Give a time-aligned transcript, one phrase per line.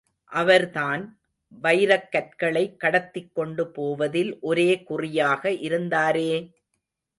[0.31, 1.03] அவர்தான்,
[1.63, 6.29] வைரக்கற்களை கடத்திக் கொண்டு போவதில் ஒரே குறியாக இருந்தாரே!